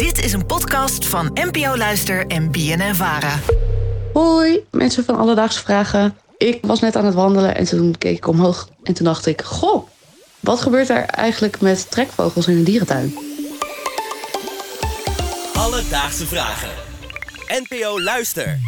[0.00, 3.38] Dit is een podcast van NPO Luister en BNN Vara.
[4.12, 6.16] Hoi, mensen van Alledaagse Vragen.
[6.36, 8.68] Ik was net aan het wandelen en toen keek ik omhoog.
[8.82, 9.88] En toen dacht ik, goh,
[10.40, 13.18] wat gebeurt er eigenlijk met trekvogels in een dierentuin?
[15.54, 16.70] Alledaagse Vragen.
[17.46, 18.58] NPO Luister.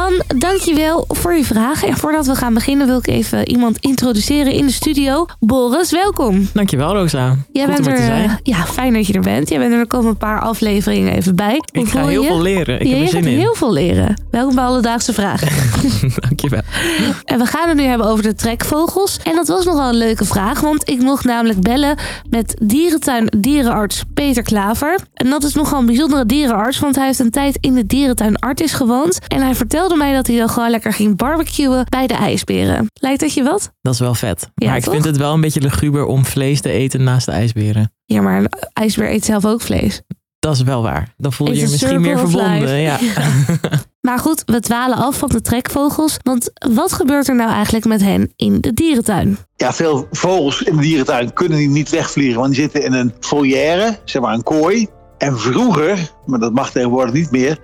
[0.00, 1.84] Anne, dankjewel voor je vraag.
[1.84, 5.26] En voordat we gaan beginnen wil ik even iemand introduceren in de studio.
[5.40, 6.48] Boris, welkom.
[6.52, 7.36] Dankjewel, Rosa.
[7.52, 8.28] Jij Goed bent er, te zijn.
[8.28, 9.48] eh, ja, fijn dat je er bent.
[9.48, 11.62] Jij bent er, er komen een paar afleveringen even bij.
[11.72, 12.28] Hoe Ik ga heel je?
[12.28, 12.80] veel leren.
[12.80, 13.38] Ik ja, heb er zin in.
[13.38, 14.22] heel veel leren.
[14.30, 15.48] Welkom bij Alledaagse Vragen.
[16.28, 16.60] Dankjewel.
[17.24, 19.18] En we gaan het nu hebben over de trekvogels.
[19.22, 21.96] En dat was nogal een leuke vraag, want ik mocht namelijk bellen
[22.30, 24.98] met dierentuin dierenarts Peter Klaver.
[25.14, 28.38] En dat is nogal een bijzondere dierenarts, want hij heeft een tijd in de dierentuin
[28.38, 29.18] Artis gewoond.
[29.28, 32.86] En hij vertelde mij dat hij dan gewoon lekker ging barbecuen bij de ijsberen.
[32.92, 33.72] Lijkt dat je wat?
[33.82, 34.50] Dat is wel vet.
[34.54, 34.92] Ja, maar ik toch?
[34.92, 37.92] vind het wel een beetje luguber om vlees te eten naast de ijsberen.
[38.04, 40.02] Ja, maar een ijsbeer eet zelf ook vlees.
[40.38, 41.14] Dat is wel waar.
[41.16, 42.68] Dan voel je je misschien meer verbonden.
[42.80, 42.98] Ja.
[44.00, 46.16] Maar goed, we dwalen af van de trekvogels.
[46.22, 49.38] Want wat gebeurt er nou eigenlijk met hen in de dierentuin?
[49.56, 53.14] Ja, veel vogels in de dierentuin kunnen die niet wegvliegen, want die zitten in een
[53.20, 54.88] volière, zeg maar een kooi.
[55.18, 57.58] En vroeger, maar dat mag tegenwoordig niet meer,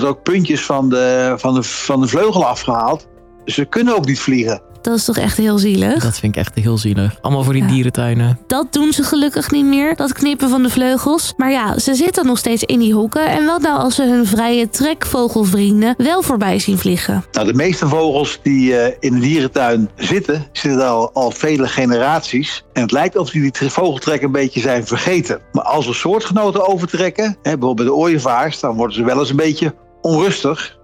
[0.00, 3.06] wordt ook puntjes van de, van de, van de vleugel afgehaald.
[3.44, 4.62] Dus ze kunnen ook niet vliegen.
[4.82, 6.02] Dat is toch echt heel zielig?
[6.02, 7.18] Dat vind ik echt heel zielig.
[7.20, 7.68] Allemaal voor die Ja.
[7.68, 8.38] dierentuinen.
[8.46, 11.34] Dat doen ze gelukkig niet meer, dat knippen van de vleugels.
[11.36, 13.26] Maar ja, ze zitten nog steeds in die hoeken.
[13.26, 17.24] En wat nou als ze hun vrije trekvogelvrienden wel voorbij zien vliegen?
[17.32, 22.64] Nou, de meeste vogels die eh, in de dierentuin zitten, zitten al, al vele generaties.
[22.72, 25.40] En het lijkt of die die vogeltrek een beetje zijn vergeten.
[25.52, 29.30] Maar als er soortgenoten overtrekken, hè, bijvoorbeeld bij de ooievaars, dan worden ze wel eens
[29.30, 29.74] een beetje
[30.04, 30.78] onrustig.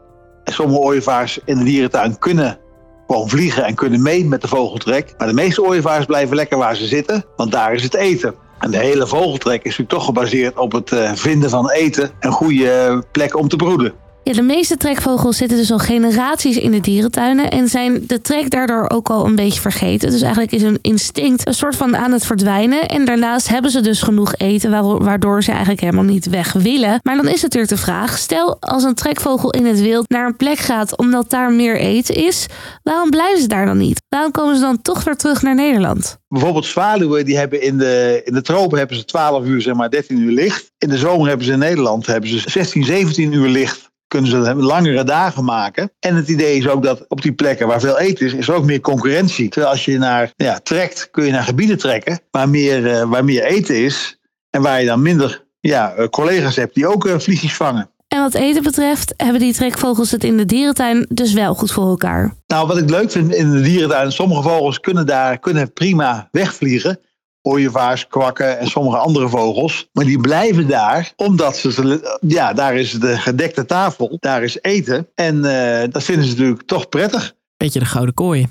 [0.45, 2.59] En sommige ooievaars in de dierentuin kunnen
[3.07, 5.15] gewoon vliegen en kunnen mee met de vogeltrek.
[5.19, 8.35] Maar de meeste ooievaars blijven lekker waar ze zitten, want daar is het eten.
[8.59, 12.31] En de hele vogeltrek is natuurlijk toch gebaseerd op het eh, vinden van eten en
[12.31, 13.93] goede eh, plekken om te broeden.
[14.25, 18.51] Ja, de meeste trekvogels zitten dus al generaties in de dierentuinen en zijn de trek
[18.51, 20.11] daardoor ook al een beetje vergeten.
[20.11, 22.89] Dus eigenlijk is hun instinct een soort van aan het verdwijnen.
[22.89, 27.01] En daarnaast hebben ze dus genoeg eten waardoor ze eigenlijk helemaal niet weg willen.
[27.03, 30.37] Maar dan is natuurlijk de vraag, stel als een trekvogel in het wild naar een
[30.37, 32.47] plek gaat omdat daar meer eten is,
[32.83, 34.03] waarom blijven ze daar dan niet?
[34.09, 36.19] Waarom komen ze dan toch weer terug naar Nederland?
[36.29, 39.91] Bijvoorbeeld zwaluwen, die hebben in de, in de tropen hebben ze 12 uur, zeg maar
[39.91, 40.73] 13 uur licht.
[40.79, 43.90] In de zomer hebben ze in Nederland hebben ze 16, 17 uur licht.
[44.11, 45.93] Kunnen ze langere dagen maken.
[46.01, 48.55] En het idee is ook dat op die plekken waar veel eten is, is er
[48.55, 49.49] ook meer concurrentie.
[49.49, 53.25] Terwijl als je naar ja, trekt, kun je naar gebieden trekken waar meer, eh, waar
[53.25, 54.19] meer eten is.
[54.51, 57.91] En waar je dan minder ja, eh, collega's hebt die ook eh, vliegjes vangen.
[58.09, 61.89] En wat eten betreft hebben die trekvogels het in de dierentuin dus wel goed voor
[61.89, 62.35] elkaar.
[62.47, 66.99] Nou, wat ik leuk vind in de dierentuin, sommige vogels kunnen daar kunnen prima wegvliegen.
[67.43, 69.89] Ooievaars, kwakken en sommige andere vogels.
[69.93, 74.59] Maar die blijven daar, omdat ze, ze- ja, daar is de gedekte tafel, daar is
[74.61, 75.09] eten.
[75.15, 77.35] En eh, dat vinden ze natuurlijk toch prettig.
[77.57, 78.47] Beetje de gouden kooi.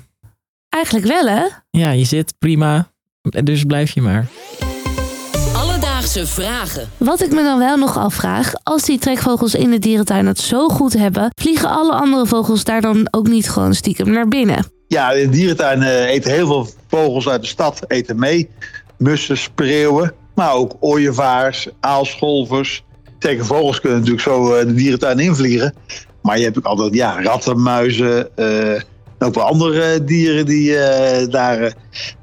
[0.68, 1.44] Eigenlijk wel hè?
[1.70, 2.90] Ja, je zit prima.
[3.22, 4.26] Dus blijf je maar.
[5.56, 6.88] Alledaagse Vragen.
[6.96, 10.68] Wat ik me dan wel nog afvraag, als die trekvogels in de dierentuin het zo
[10.68, 14.64] goed hebben, vliegen alle andere vogels daar dan ook niet gewoon stiekem naar binnen?
[14.90, 18.48] Ja, de dierentuin eh, eten heel veel vogels uit de stad eten mee.
[18.98, 22.84] Mussen, spreeuwen, maar ook ooievaars, aalscholvers.
[23.18, 25.74] Zeker vogels kunnen natuurlijk zo eh, de dierentuin invliegen.
[26.22, 28.74] Maar je hebt ook altijd ja, ratten, muizen, eh,
[29.20, 31.72] en ook wel andere eh, dieren die eh, daar, eh,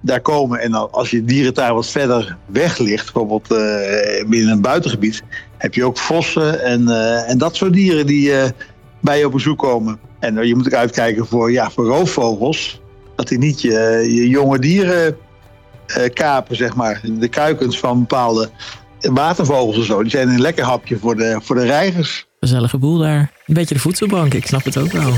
[0.01, 0.59] daar komen.
[0.59, 5.23] En dan, als je dierentuin wat verder weg ligt, bijvoorbeeld eh, binnen een buitengebied,
[5.57, 8.49] heb je ook vossen en, eh, en dat soort dieren die eh,
[9.01, 9.99] bij je op bezoek komen.
[10.19, 12.81] En eh, je moet ook uitkijken voor, ja, voor roofvogels.
[13.15, 15.17] Dat die niet je, je jonge dieren
[15.87, 17.01] eh, kapen, zeg maar.
[17.03, 18.49] De kuikens van bepaalde
[18.99, 20.01] watervogels en zo.
[20.01, 22.27] Die zijn een lekker hapje voor de, voor de reigers.
[22.39, 23.31] Gezellige boel daar.
[23.45, 24.33] Een beetje de voedselbank.
[24.33, 25.13] Ik snap het ook wel.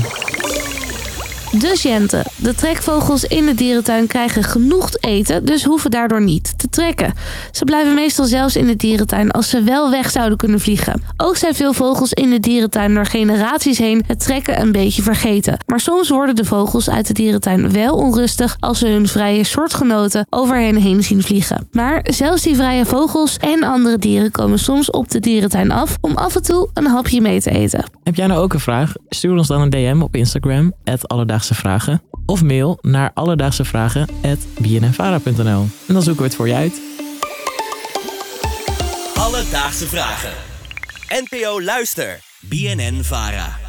[1.58, 7.12] Dus Jente, de trekvogels in de dierentuin krijgen genoeg eten, dus hoeven daardoor niet trekken.
[7.50, 11.02] Ze blijven meestal zelfs in de dierentuin als ze wel weg zouden kunnen vliegen.
[11.16, 15.58] Ook zijn veel vogels in de dierentuin door generaties heen het trekken een beetje vergeten.
[15.66, 20.26] Maar soms worden de vogels uit de dierentuin wel onrustig als ze hun vrije soortgenoten
[20.30, 21.68] over hen heen zien vliegen.
[21.72, 26.16] Maar zelfs die vrije vogels en andere dieren komen soms op de dierentuin af om
[26.16, 27.84] af en toe een hapje mee te eten.
[28.02, 28.92] Heb jij nou ook een vraag?
[29.08, 30.72] Stuur ons dan een DM op Instagram,
[31.06, 32.02] Alledaagse Vragen.
[32.30, 36.80] Of mail naar alledaagsevragen.bnnvara.nl En dan zoeken we het voor je uit.
[39.14, 40.32] Alledaagse Vragen.
[41.08, 42.20] NPO Luister.
[42.40, 43.59] BNN Vara.